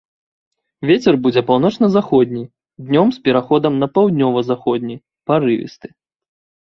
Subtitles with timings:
[0.89, 2.41] Вецер будзе паўночна-заходні,
[2.87, 4.95] днём з пераходам на паўднёва-заходні,
[5.33, 5.87] парывісты.